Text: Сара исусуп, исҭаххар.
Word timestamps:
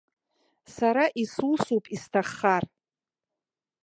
Сара 0.75 1.05
исусуп, 1.23 1.85
исҭаххар. 1.95 2.63